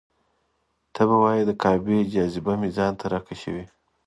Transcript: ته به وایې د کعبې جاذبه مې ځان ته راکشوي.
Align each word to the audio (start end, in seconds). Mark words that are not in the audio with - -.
ته 0.93 1.01
به 1.09 1.15
وایې 1.23 1.43
د 1.47 1.51
کعبې 1.61 1.97
جاذبه 2.13 2.53
مې 2.59 2.69
ځان 2.77 2.93
ته 2.99 3.05
راکشوي. 3.13 3.65